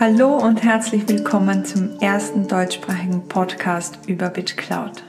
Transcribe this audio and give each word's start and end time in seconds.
Hallo 0.00 0.34
und 0.34 0.62
herzlich 0.62 1.06
willkommen 1.08 1.66
zum 1.66 2.00
ersten 2.00 2.48
deutschsprachigen 2.48 3.28
Podcast 3.28 3.98
über 4.06 4.30
BitCloud. 4.30 5.04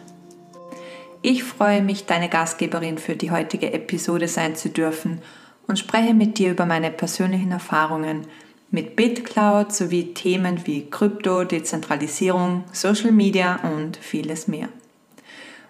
Ich 1.21 1.46
freue 1.46 1.81
mich, 1.81 2.08
deine 2.08 2.28
Gastgeberin 2.28 2.97
für 2.97 3.15
die 3.15 3.31
heutige 3.31 3.72
Episode 3.72 4.28
sein 4.28 4.58
zu 4.58 4.67
dürfen 4.67 5.22
und 5.65 5.79
spreche 5.79 6.13
mit 6.13 6.38
dir 6.38 6.51
über 6.51 6.65
meine 6.65 6.92
persönlichen 6.92 7.54
Erfahrungen 7.54 8.28
mit 8.69 8.97
BitCloud 8.97 9.72
sowie 9.72 10.13
Themen 10.13 10.67
wie 10.67 10.90
Krypto, 10.90 11.46
Dezentralisierung, 11.46 12.65
Social 12.73 13.13
Media 13.13 13.62
und 13.73 13.96
vieles 13.96 14.49
mehr. 14.49 14.67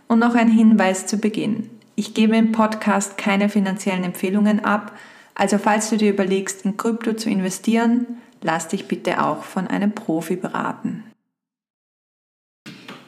Und 0.07 0.17
noch 0.17 0.33
ein 0.33 0.49
Hinweis 0.49 1.05
zu 1.05 1.17
Beginn. 1.17 1.69
Ich 1.93 2.15
gebe 2.15 2.35
im 2.38 2.53
Podcast 2.53 3.19
keine 3.19 3.49
finanziellen 3.49 4.03
Empfehlungen 4.03 4.65
ab, 4.65 4.97
also 5.36 5.60
falls 5.60 5.92
du 5.92 5.97
dir 5.97 6.10
überlegst, 6.10 6.65
in 6.65 6.75
Krypto 6.75 7.14
zu 7.14 7.29
investieren, 7.29 8.18
lass 8.41 8.68
dich 8.68 8.87
bitte 8.87 9.23
auch 9.23 9.43
von 9.43 9.68
einem 9.68 9.93
Profi 9.93 10.36
beraten. 10.36 11.04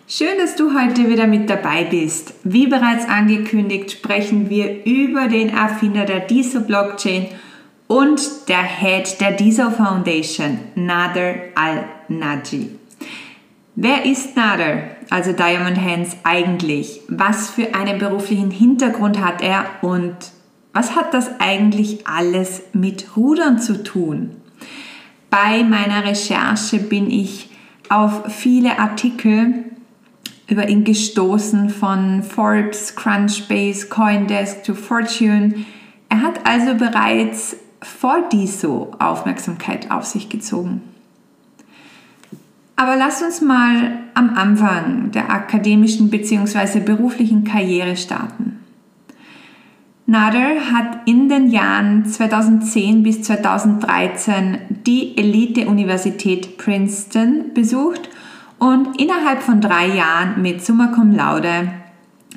Schön, 0.08 0.38
dass 0.38 0.56
du 0.56 0.80
heute 0.80 1.10
wieder 1.10 1.28
mit 1.28 1.50
dabei 1.50 1.86
bist. 1.86 2.36
Wie 2.44 2.68
bereits 2.68 3.08
angekündigt, 3.08 3.92
sprechen 3.92 4.50
wir 4.50 4.86
über 4.86 5.28
den 5.28 5.50
Erfinder 5.50 6.06
der 6.06 6.20
DISO 6.20 6.60
Blockchain 6.62 7.28
und 7.88 8.48
der 8.48 8.62
Head 8.64 9.20
der 9.22 9.32
DISO 9.32 9.72
Foundation, 9.72 10.60
Nader 10.76 11.36
Al-Naji. 11.56 12.78
Wer 13.76 14.06
ist 14.06 14.36
Nader, 14.36 14.84
also 15.10 15.32
Diamond 15.32 15.82
Hands, 15.82 16.16
eigentlich? 16.24 17.02
Was 17.08 17.50
für 17.50 17.74
einen 17.74 17.98
beruflichen 17.98 18.52
Hintergrund 18.52 19.20
hat 19.20 19.42
er 19.42 19.66
und 19.82 20.16
was 20.74 20.96
hat 20.96 21.14
das 21.14 21.40
eigentlich 21.40 22.06
alles 22.06 22.62
mit 22.74 23.18
Rudern 23.18 23.58
zu 23.60 23.84
tun? 23.84 24.43
Bei 25.34 25.64
meiner 25.64 26.06
Recherche 26.06 26.78
bin 26.78 27.10
ich 27.10 27.50
auf 27.90 28.32
viele 28.32 28.78
Artikel 28.78 29.66
über 30.48 30.70
ihn 30.70 30.84
gestoßen, 30.84 31.72
von 31.72 32.22
Forbes, 32.22 32.96
Crunchbase, 32.96 33.88
Coindesk 33.88 34.64
to 34.64 34.76
Fortune. 34.76 35.66
Er 36.08 36.22
hat 36.22 36.46
also 36.46 36.76
bereits 36.76 37.56
vor 37.82 38.30
DISO 38.32 38.92
Aufmerksamkeit 39.00 39.90
auf 39.90 40.06
sich 40.06 40.30
gezogen. 40.30 40.84
Aber 42.76 42.96
lass 42.96 43.24
uns 43.24 43.42
mal 43.42 44.02
am 44.14 44.36
Anfang 44.36 45.10
der 45.14 45.32
akademischen 45.32 46.12
bzw. 46.12 46.80
beruflichen 46.80 47.44
Karriere 47.44 47.98
starten. 47.98 48.60
Nader 50.06 50.72
hat 50.74 51.08
in 51.08 51.30
den 51.30 51.50
Jahren 51.50 52.06
2010 52.06 53.04
bis 53.04 53.22
2013 53.22 54.58
die 54.86 55.18
Elite-Universität 55.18 56.58
Princeton 56.58 57.54
besucht 57.54 58.10
und 58.60 59.00
innerhalb 59.00 59.42
von 59.42 59.62
drei 59.62 59.88
Jahren 59.88 60.42
mit 60.42 60.64
Summa 60.64 60.88
Cum 60.88 61.16
Laude 61.16 61.70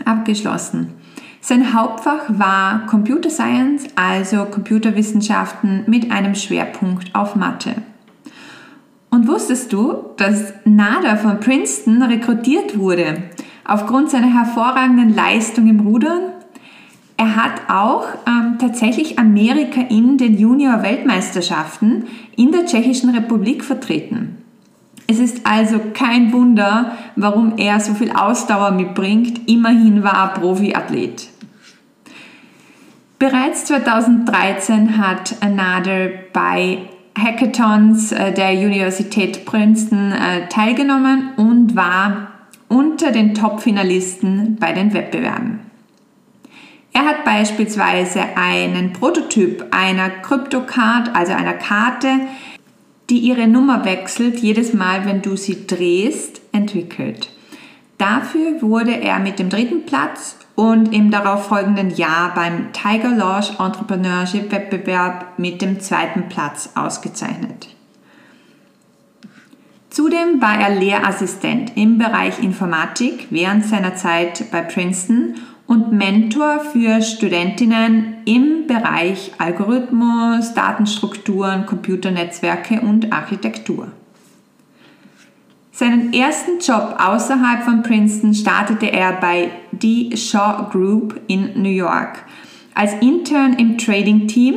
abgeschlossen. 0.05 0.93
Sein 1.41 1.75
Hauptfach 1.75 2.25
war 2.29 2.87
Computer 2.87 3.31
Science, 3.31 3.87
also 3.97 4.45
Computerwissenschaften 4.45 5.85
mit 5.87 6.13
einem 6.13 6.37
Schwerpunkt 6.37 7.15
auf 7.17 7.35
Mathe. 7.35 7.75
Und 9.11 9.27
wusstest 9.27 9.73
du, 9.73 10.05
dass 10.17 10.53
Nader 10.65 11.17
von 11.17 11.41
Princeton 11.41 12.03
rekrutiert 12.03 12.79
wurde 12.79 13.25
aufgrund 13.65 14.11
seiner 14.11 14.33
hervorragenden 14.33 15.15
Leistung 15.15 15.69
im 15.69 15.81
Rudern 15.81 16.36
er 17.17 17.37
hat 17.37 17.63
auch 17.69 18.07
ähm, 18.27 18.59
tatsächlich 18.59 19.19
Amerika 19.19 19.81
in 19.81 20.19
den 20.19 20.39
Junior-Weltmeisterschaften 20.39 22.05
in 22.37 22.53
der 22.53 22.67
Tschechischen 22.67 23.11
Republik 23.11 23.65
vertreten. 23.65 24.43
Es 25.07 25.19
ist 25.19 25.47
also 25.47 25.81
kein 25.95 26.33
Wunder, 26.33 26.93
warum 27.15 27.57
er 27.59 27.81
so 27.81 27.95
viel 27.95 28.11
Ausdauer 28.11 28.73
mitbringt. 28.73 29.49
Immerhin 29.49 30.03
war 30.03 30.15
er 30.15 30.41
Profiathlet. 30.41 31.29
Bereits 33.19 33.65
2013 33.67 34.99
hat 34.99 35.37
Nader 35.43 36.11
bei 36.35 36.81
Hackathons 37.17 38.13
äh, 38.13 38.33
der 38.33 38.51
Universität 38.53 39.47
Princeton 39.47 40.13
äh, 40.13 40.49
teilgenommen 40.49 41.31
und 41.37 41.75
war 41.75 42.33
unter 42.69 43.13
den 43.13 43.35
Top-Finalisten 43.35 44.57
bei 44.61 44.73
den 44.73 44.93
Wettbewerben. 44.93 45.66
Er 46.97 47.05
hat 47.05 47.27
beispielsweise 47.27 48.23
einen 48.37 48.95
Prototyp 48.95 49.67
einer 49.71 50.09
Kryptocard, 50.09 51.15
also 51.15 51.35
einer 51.35 51.53
Karte, 51.53 52.21
die 53.11 53.19
ihre 53.19 53.47
Nummer 53.47 53.85
wechselt 53.85 54.39
jedes 54.39 54.73
Mal, 54.73 55.05
wenn 55.05 55.21
du 55.21 55.37
sie 55.37 55.67
drehst, 55.67 56.41
entwickelt. 56.53 57.29
Dafür 57.99 58.63
wurde 58.63 58.99
er 58.99 59.19
mit 59.19 59.39
dem 59.39 59.51
dritten 59.51 59.85
Platz 59.85 60.39
und 60.55 60.95
im 60.95 61.11
darauffolgenden 61.11 61.91
Jahr 61.91 62.33
beim 62.35 62.73
Tiger 62.73 63.11
Launch 63.11 63.61
Entrepreneurship 63.61 64.51
Wettbewerb 64.51 65.39
mit 65.39 65.61
dem 65.61 65.81
zweiten 65.81 66.31
Platz 66.31 66.71
ausgezeichnet. 66.77 67.69
Zudem 69.91 70.41
war 70.41 70.59
er 70.59 70.75
Lehrassistent 70.75 71.77
im 71.77 71.99
Bereich 71.99 72.43
Informatik 72.43 73.27
während 73.29 73.67
seiner 73.67 73.97
Zeit 73.97 74.51
bei 74.51 74.63
Princeton 74.63 75.35
und 75.67 75.93
Mentor 75.93 76.61
für 76.61 77.03
Studentinnen 77.03 78.19
im 78.25 78.67
Bereich 78.67 79.33
Algorithmus, 79.39 80.55
Datenstrukturen, 80.55 81.67
Computernetzwerke 81.67 82.81
und 82.81 83.13
Architektur. 83.13 83.89
Seinen 85.73 86.13
ersten 86.15 86.59
Job 86.61 86.97
außerhalb 86.99 87.63
von 87.63 87.83
Princeton 87.83 88.33
startete 88.33 88.91
er 88.93 89.13
bei 89.13 89.51
The 89.79 90.17
Shaw 90.17 90.71
Group 90.71 91.21
in 91.27 91.61
New 91.61 91.69
York 91.69 92.25
als 92.75 92.95
Intern 93.01 93.55
im 93.55 93.79
Trading 93.79 94.29
Team 94.29 94.55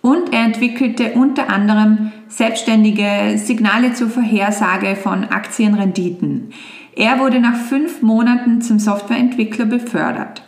und 0.00 0.32
er 0.32 0.44
entwickelte 0.44 1.12
unter 1.12 1.50
anderem 1.50 2.12
selbstständige 2.28 3.36
Signale 3.36 3.92
zur 3.92 4.08
Vorhersage 4.08 4.96
von 4.96 5.24
Aktienrenditen. 5.24 6.52
Er 6.96 7.18
wurde 7.18 7.40
nach 7.40 7.56
fünf 7.56 8.02
Monaten 8.02 8.62
zum 8.62 8.78
Softwareentwickler 8.78 9.66
befördert. 9.66 10.42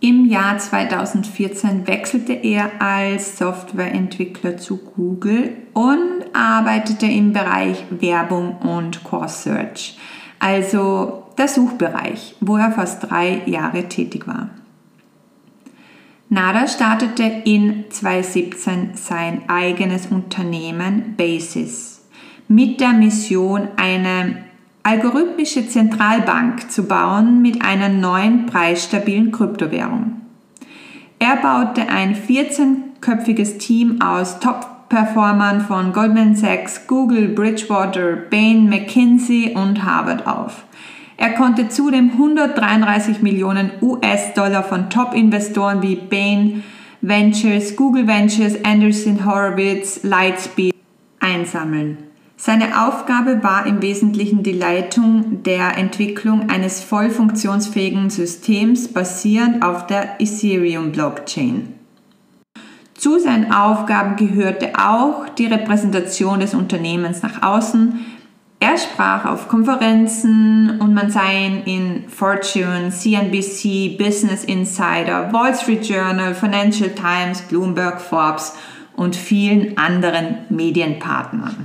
Im 0.00 0.24
Jahr 0.24 0.58
2014 0.58 1.86
wechselte 1.86 2.32
er 2.32 2.72
als 2.80 3.38
Softwareentwickler 3.38 4.56
zu 4.56 4.78
Google 4.78 5.56
und 5.74 6.24
arbeitete 6.32 7.06
im 7.06 7.32
Bereich 7.32 7.84
Werbung 7.90 8.56
und 8.58 9.04
Core 9.04 9.28
Search, 9.28 9.96
also 10.40 11.22
der 11.38 11.46
Suchbereich, 11.46 12.34
wo 12.40 12.56
er 12.56 12.72
fast 12.72 13.08
drei 13.08 13.42
Jahre 13.46 13.88
tätig 13.88 14.26
war. 14.26 14.50
Nada 16.28 16.66
startete 16.66 17.22
in 17.44 17.84
2017 17.90 18.94
sein 18.94 19.42
eigenes 19.48 20.06
Unternehmen 20.06 21.14
Basis 21.16 22.08
mit 22.48 22.80
der 22.80 22.92
Mission, 22.92 23.68
eine 23.76 24.51
algorithmische 24.82 25.68
Zentralbank 25.68 26.70
zu 26.70 26.84
bauen 26.84 27.40
mit 27.40 27.62
einer 27.64 27.88
neuen 27.88 28.46
preisstabilen 28.46 29.30
Kryptowährung. 29.30 30.20
Er 31.18 31.36
baute 31.36 31.88
ein 31.88 32.16
14-köpfiges 32.16 33.58
Team 33.58 34.00
aus 34.00 34.40
Top-Performern 34.40 35.60
von 35.60 35.92
Goldman 35.92 36.34
Sachs, 36.34 36.86
Google, 36.88 37.28
Bridgewater, 37.28 38.16
Bain, 38.16 38.68
McKinsey 38.68 39.52
und 39.54 39.84
Harvard 39.84 40.26
auf. 40.26 40.64
Er 41.16 41.34
konnte 41.34 41.68
zudem 41.68 42.10
133 42.10 43.22
Millionen 43.22 43.70
US-Dollar 43.80 44.64
von 44.64 44.90
Top-Investoren 44.90 45.80
wie 45.80 45.94
Bain 45.94 46.64
Ventures, 47.00 47.76
Google 47.76 48.08
Ventures, 48.08 48.64
Anderson 48.64 49.24
Horowitz, 49.24 50.02
Lightspeed 50.02 50.74
einsammeln. 51.20 52.11
Seine 52.44 52.84
Aufgabe 52.84 53.44
war 53.44 53.66
im 53.66 53.82
Wesentlichen 53.82 54.42
die 54.42 54.50
Leitung 54.50 55.44
der 55.44 55.78
Entwicklung 55.78 56.50
eines 56.50 56.82
voll 56.82 57.08
funktionsfähigen 57.08 58.10
Systems 58.10 58.88
basierend 58.88 59.64
auf 59.64 59.86
der 59.86 60.20
Ethereum-Blockchain. 60.20 61.72
Zu 62.94 63.20
seinen 63.20 63.52
Aufgaben 63.52 64.16
gehörte 64.16 64.72
auch 64.76 65.28
die 65.28 65.46
Repräsentation 65.46 66.40
des 66.40 66.52
Unternehmens 66.52 67.22
nach 67.22 67.44
außen, 67.44 68.00
er 68.58 68.76
sprach 68.76 69.24
auf 69.24 69.46
Konferenzen 69.46 70.80
und 70.80 70.94
man 70.94 71.12
sah 71.12 71.30
ihn 71.30 71.62
in 71.64 72.08
Fortune, 72.08 72.90
CNBC, 72.90 73.96
Business 73.96 74.42
Insider, 74.42 75.32
Wall 75.32 75.54
Street 75.54 75.88
Journal, 75.88 76.34
Financial 76.34 76.90
Times, 76.90 77.42
Bloomberg, 77.42 78.00
Forbes 78.00 78.54
und 78.96 79.14
vielen 79.14 79.78
anderen 79.78 80.38
Medienpartnern. 80.48 81.61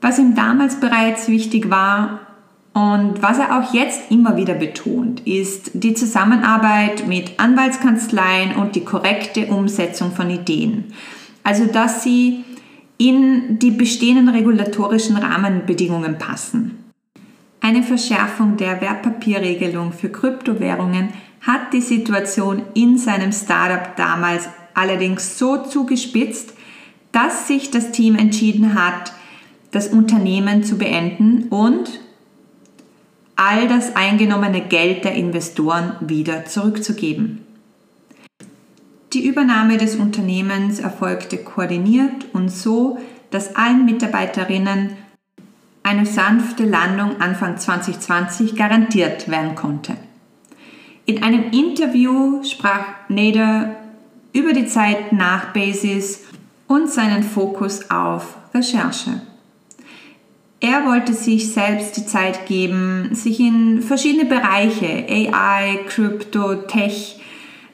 Was 0.00 0.18
ihm 0.18 0.34
damals 0.34 0.78
bereits 0.80 1.28
wichtig 1.28 1.70
war 1.70 2.20
und 2.72 3.20
was 3.20 3.38
er 3.38 3.58
auch 3.58 3.74
jetzt 3.74 4.10
immer 4.10 4.36
wieder 4.36 4.54
betont, 4.54 5.26
ist 5.26 5.70
die 5.74 5.94
Zusammenarbeit 5.94 7.06
mit 7.08 7.40
Anwaltskanzleien 7.40 8.54
und 8.56 8.76
die 8.76 8.84
korrekte 8.84 9.46
Umsetzung 9.46 10.12
von 10.12 10.30
Ideen. 10.30 10.92
also 11.48 11.64
dass 11.64 12.02
sie 12.02 12.44
in 12.98 13.58
die 13.58 13.70
bestehenden 13.70 14.28
regulatorischen 14.28 15.16
Rahmenbedingungen 15.16 16.18
passen. 16.18 16.90
Eine 17.62 17.82
Verschärfung 17.82 18.58
der 18.58 18.82
Wertpapierregelung 18.82 19.92
für 19.92 20.10
Kryptowährungen 20.10 21.08
hat 21.40 21.72
die 21.72 21.80
Situation 21.80 22.62
in 22.74 22.98
seinem 22.98 23.32
Startup 23.32 23.96
damals 23.96 24.48
allerdings 24.74 25.38
so 25.38 25.56
zugespitzt, 25.64 26.52
dass 27.12 27.48
sich 27.48 27.70
das 27.70 27.92
Team 27.92 28.16
entschieden 28.16 28.74
hat, 28.74 29.12
das 29.70 29.88
Unternehmen 29.88 30.62
zu 30.62 30.78
beenden 30.78 31.48
und 31.50 32.00
all 33.36 33.68
das 33.68 33.94
eingenommene 33.94 34.62
Geld 34.62 35.04
der 35.04 35.14
Investoren 35.14 35.92
wieder 36.00 36.44
zurückzugeben. 36.44 37.44
Die 39.12 39.26
Übernahme 39.26 39.78
des 39.78 39.96
Unternehmens 39.96 40.80
erfolgte 40.80 41.38
koordiniert 41.38 42.26
und 42.32 42.50
so, 42.50 42.98
dass 43.30 43.56
allen 43.56 43.84
Mitarbeiterinnen 43.84 44.96
eine 45.82 46.04
sanfte 46.04 46.64
Landung 46.64 47.20
Anfang 47.20 47.56
2020 47.56 48.56
garantiert 48.56 49.30
werden 49.30 49.54
konnte. 49.54 49.96
In 51.06 51.22
einem 51.22 51.50
Interview 51.52 52.42
sprach 52.42 52.84
Nader 53.08 53.76
über 54.34 54.52
die 54.52 54.66
Zeit 54.66 55.12
nach 55.12 55.54
Basis 55.54 56.24
und 56.66 56.90
seinen 56.90 57.22
Fokus 57.22 57.90
auf 57.90 58.36
Recherche. 58.52 59.22
Er 60.60 60.86
wollte 60.86 61.14
sich 61.14 61.52
selbst 61.52 61.96
die 61.96 62.06
Zeit 62.06 62.46
geben, 62.46 63.10
sich 63.12 63.38
in 63.38 63.80
verschiedene 63.80 64.24
Bereiche, 64.24 65.06
AI, 65.08 65.78
Krypto, 65.86 66.54
Tech, 66.66 67.20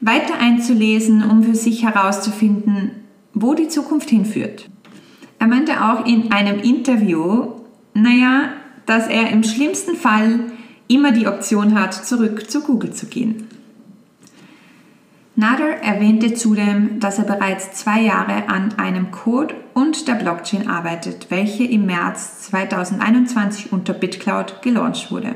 weiter 0.02 0.38
einzulesen, 0.38 1.22
um 1.28 1.42
für 1.42 1.54
sich 1.54 1.82
herauszufinden, 1.82 2.90
wo 3.32 3.54
die 3.54 3.68
Zukunft 3.68 4.10
hinführt. 4.10 4.68
Er 5.38 5.46
meinte 5.46 5.82
auch 5.82 6.04
in 6.04 6.30
einem 6.30 6.60
Interview, 6.60 7.52
naja, 7.94 8.50
dass 8.84 9.08
er 9.08 9.30
im 9.30 9.44
schlimmsten 9.44 9.96
Fall 9.96 10.40
immer 10.86 11.12
die 11.12 11.26
Option 11.26 11.78
hat, 11.78 11.94
zurück 11.94 12.50
zu 12.50 12.60
Google 12.60 12.92
zu 12.92 13.06
gehen. 13.06 13.48
Nader 15.36 15.82
erwähnte 15.82 16.34
zudem, 16.34 17.00
dass 17.00 17.18
er 17.18 17.24
bereits 17.24 17.72
zwei 17.72 18.00
Jahre 18.00 18.48
an 18.48 18.74
einem 18.78 19.10
Code 19.10 19.54
und 19.74 20.06
der 20.06 20.14
Blockchain 20.14 20.68
arbeitet, 20.68 21.26
welche 21.30 21.64
im 21.64 21.86
März 21.86 22.42
2021 22.42 23.72
unter 23.72 23.94
BitCloud 23.94 24.62
gelauncht 24.62 25.10
wurde. 25.10 25.34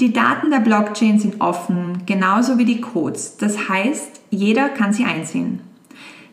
Die 0.00 0.12
Daten 0.12 0.50
der 0.50 0.60
Blockchain 0.60 1.18
sind 1.18 1.42
offen, 1.42 2.04
genauso 2.06 2.56
wie 2.56 2.64
die 2.64 2.80
Codes. 2.80 3.36
Das 3.36 3.68
heißt, 3.68 4.22
jeder 4.30 4.70
kann 4.70 4.94
sie 4.94 5.04
einsehen. 5.04 5.60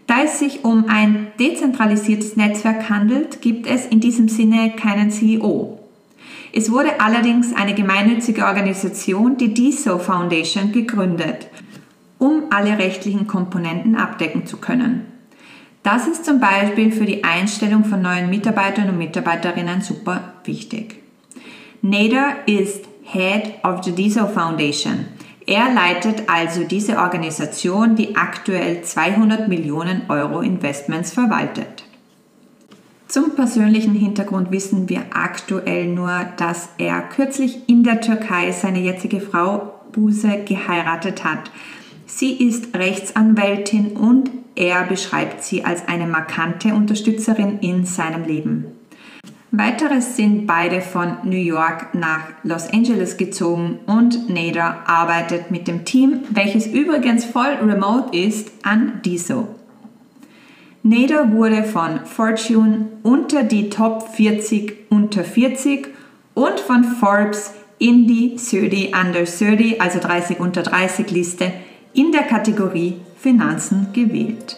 Da 0.08 0.24
es 0.24 0.40
sich 0.40 0.64
um 0.64 0.86
ein 0.88 1.28
dezentralisiertes 1.40 2.38
Netzwerk 2.38 2.90
handelt, 2.90 3.42
gibt 3.42 3.68
es 3.68 3.86
in 3.86 4.00
diesem 4.00 4.30
Sinne 4.30 4.72
keinen 4.78 5.12
CEO. 5.12 5.78
Es 6.54 6.72
wurde 6.72 7.00
allerdings 7.00 7.54
eine 7.54 7.74
gemeinnützige 7.74 8.46
Organisation, 8.46 9.38
die 9.38 9.54
DISO 9.54 10.00
Foundation, 10.00 10.72
gegründet, 10.72 11.48
um 12.22 12.44
alle 12.52 12.78
rechtlichen 12.78 13.26
Komponenten 13.26 13.96
abdecken 13.96 14.46
zu 14.46 14.58
können. 14.58 15.08
Das 15.82 16.08
ist 16.08 16.24
zum 16.24 16.40
Beispiel 16.40 16.92
für 16.92 17.06
die 17.06 17.24
Einstellung 17.24 17.84
von 17.84 18.00
neuen 18.00 18.30
Mitarbeitern 18.30 18.90
und 18.90 19.00
Mitarbeiterinnen 19.00 19.82
super 19.82 20.36
wichtig. 20.44 21.02
Nader 21.82 22.36
ist 22.46 22.86
Head 23.02 23.56
of 23.64 23.84
the 23.84 23.92
DISO 23.94 24.28
Foundation. 24.28 25.08
Er 25.48 25.74
leitet 25.74 26.30
also 26.30 26.64
diese 26.64 27.00
Organisation, 27.00 27.96
die 27.96 28.16
aktuell 28.16 28.84
200 28.84 29.48
Millionen 29.48 30.04
Euro 30.08 30.42
Investments 30.42 31.12
verwaltet. 31.12 31.86
Zum 33.08 33.34
persönlichen 33.34 33.96
Hintergrund 33.96 34.52
wissen 34.52 34.88
wir 34.90 35.02
aktuell 35.12 35.88
nur, 35.88 36.28
dass 36.38 36.70
er 36.78 37.02
kürzlich 37.02 37.68
in 37.68 37.84
der 37.84 38.00
Türkei 38.00 38.52
seine 38.52 38.80
jetzige 38.80 39.20
Frau 39.20 39.74
Buse 39.92 40.44
geheiratet 40.46 41.24
hat. 41.24 41.50
Sie 42.14 42.34
ist 42.34 42.76
Rechtsanwältin 42.76 43.96
und 43.96 44.32
er 44.54 44.84
beschreibt 44.84 45.44
sie 45.46 45.64
als 45.64 45.88
eine 45.88 46.06
markante 46.06 46.74
Unterstützerin 46.74 47.60
in 47.60 47.86
seinem 47.86 48.26
Leben. 48.26 48.66
Weiteres 49.52 50.18
sind 50.18 50.46
beide 50.46 50.82
von 50.82 51.18
New 51.24 51.38
York 51.38 51.96
nach 51.96 52.28
Los 52.44 52.68
Angeles 52.72 53.16
gezogen 53.16 53.80
und 53.86 54.30
Nader 54.30 54.84
arbeitet 54.88 55.52
mit 55.52 55.70
dem 55.70 55.86
Team, 55.86 56.20
welches 56.30 56.68
übrigens 56.68 57.24
voll 57.24 57.58
remote 57.64 58.16
ist, 58.16 58.52
an 58.64 59.02
DISO. 59.06 59.48
Nader 60.84 61.32
wurde 61.32 61.64
von 61.64 62.06
Fortune 62.06 62.90
unter 63.04 63.44
die 63.44 63.70
Top 63.70 64.10
40 64.16 64.90
unter 64.90 65.24
40 65.24 65.88
und 66.34 66.60
von 66.60 66.84
Forbes 66.84 67.54
in 67.80 68.06
die 68.06 68.36
30 68.36 68.94
under 68.94 69.24
30, 69.24 69.82
also 69.82 70.00
30 70.00 70.40
unter 70.42 70.62
30 70.62 71.10
Liste 71.10 71.54
in 71.94 72.12
der 72.12 72.24
Kategorie 72.24 73.02
Finanzen 73.18 73.88
gewählt. 73.94 74.58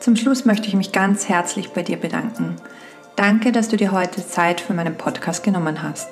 Zum 0.00 0.16
Schluss 0.16 0.44
möchte 0.44 0.68
ich 0.68 0.74
mich 0.74 0.92
ganz 0.92 1.28
herzlich 1.28 1.70
bei 1.70 1.82
dir 1.82 1.96
bedanken. 1.96 2.56
Danke, 3.16 3.52
dass 3.52 3.68
du 3.68 3.76
dir 3.76 3.92
heute 3.92 4.26
Zeit 4.26 4.60
für 4.60 4.74
meinen 4.74 4.96
Podcast 4.96 5.44
genommen 5.44 5.82
hast. 5.82 6.08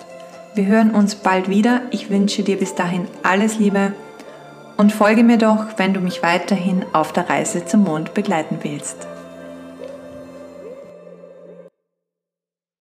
Wir 0.54 0.66
hören 0.66 0.90
uns 0.90 1.14
bald 1.14 1.48
wieder. 1.48 1.82
Ich 1.90 2.10
wünsche 2.10 2.42
dir 2.42 2.58
bis 2.58 2.74
dahin 2.74 3.06
alles 3.22 3.58
Liebe 3.58 3.92
und 4.76 4.92
folge 4.92 5.22
mir 5.22 5.38
doch, 5.38 5.66
wenn 5.76 5.94
du 5.94 6.00
mich 6.00 6.22
weiterhin 6.22 6.84
auf 6.92 7.12
der 7.12 7.28
Reise 7.28 7.64
zum 7.64 7.84
Mond 7.84 8.14
begleiten 8.14 8.58
willst. 8.62 9.09